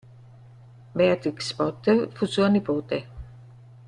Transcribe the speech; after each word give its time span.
Beatrix 0.95 1.53
Potter 1.53 2.09
fu 2.11 2.25
sua 2.25 2.47
nipote. 2.47 3.05